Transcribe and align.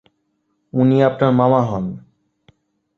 উনি 0.73 0.97
আপনার 1.03 1.31
মামা 1.33 1.61
হন। 1.61 1.85